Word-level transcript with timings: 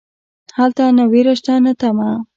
هلته 0.57 0.83
نه 0.97 1.03
ویره 1.11 1.33
شته 1.39 1.53
نه 1.65 1.71
تمه. 1.79 2.09